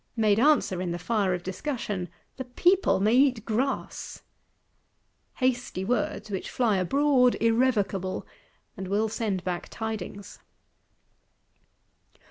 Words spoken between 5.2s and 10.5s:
hasty words, which fly abroad irrevocable,—and will send back tidings!